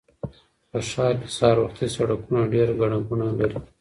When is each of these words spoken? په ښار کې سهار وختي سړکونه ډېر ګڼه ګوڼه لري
په 0.71 0.79
ښار 0.89 1.13
کې 1.21 1.29
سهار 1.37 1.57
وختي 1.61 1.87
سړکونه 1.95 2.41
ډېر 2.53 2.69
ګڼه 2.79 2.97
ګوڼه 3.07 3.27
لري 3.39 3.57